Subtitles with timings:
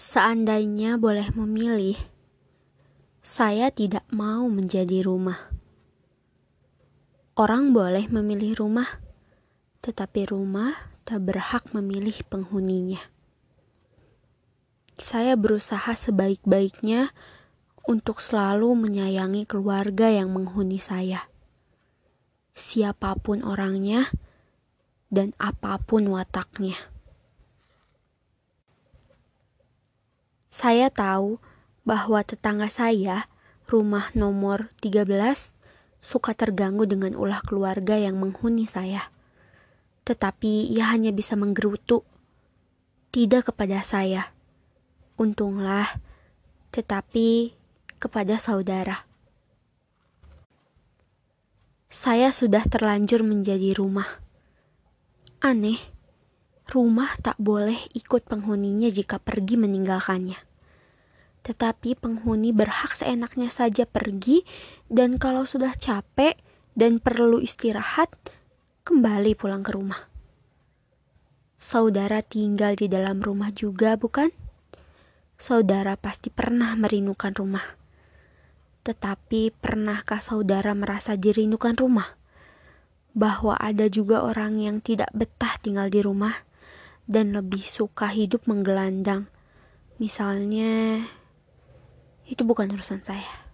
[0.00, 2.00] Seandainya boleh memilih,
[3.20, 5.52] saya tidak mau menjadi rumah.
[7.36, 8.88] Orang boleh memilih rumah,
[9.84, 10.72] tetapi rumah
[11.04, 12.96] tak berhak memilih penghuninya.
[14.96, 17.12] Saya berusaha sebaik-baiknya
[17.84, 21.28] untuk selalu menyayangi keluarga yang menghuni saya.
[22.56, 24.08] Siapa pun orangnya
[25.12, 26.99] dan apa pun wataknya.
[30.60, 31.40] Saya tahu
[31.88, 33.32] bahwa tetangga saya,
[33.64, 35.56] rumah nomor 13,
[36.04, 39.08] suka terganggu dengan ulah keluarga yang menghuni saya.
[40.04, 42.04] Tetapi ia hanya bisa menggerutu,
[43.08, 44.36] tidak kepada saya.
[45.16, 45.96] Untunglah,
[46.76, 47.56] tetapi
[47.96, 49.08] kepada saudara.
[51.88, 54.20] Saya sudah terlanjur menjadi rumah.
[55.40, 55.80] Aneh
[56.68, 60.49] rumah tak boleh ikut penghuninya jika pergi meninggalkannya.
[61.40, 64.44] Tetapi penghuni berhak seenaknya saja pergi,
[64.92, 66.36] dan kalau sudah capek
[66.76, 68.12] dan perlu istirahat,
[68.84, 70.10] kembali pulang ke rumah.
[71.60, 74.32] Saudara tinggal di dalam rumah juga, bukan?
[75.36, 77.64] Saudara pasti pernah merindukan rumah.
[78.80, 82.16] Tetapi, pernahkah saudara merasa dirindukan rumah?
[83.12, 86.32] Bahwa ada juga orang yang tidak betah tinggal di rumah
[87.04, 89.28] dan lebih suka hidup menggelandang.
[90.00, 91.04] Misalnya,
[92.30, 93.49] itu bukan urusan saya.